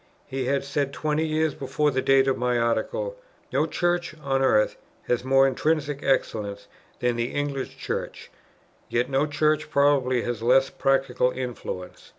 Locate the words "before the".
1.53-2.01